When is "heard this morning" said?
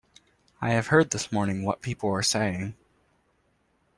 0.87-1.63